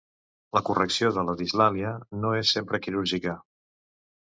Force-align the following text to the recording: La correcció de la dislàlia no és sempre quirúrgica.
La 0.57 0.61
correcció 0.69 1.11
de 1.17 1.25
la 1.27 1.35
dislàlia 1.43 1.93
no 2.25 2.33
és 2.41 2.55
sempre 2.57 2.83
quirúrgica. 2.89 3.39